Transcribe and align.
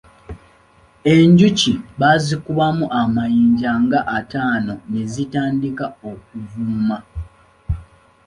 Enjuki 1.13 1.71
baazikubamu 1.99 2.85
amayinja 3.01 3.71
nga 3.83 3.99
ataano 4.17 4.73
ne 4.89 5.01
zitandika 5.13 5.85
okuvuuma. 6.11 6.97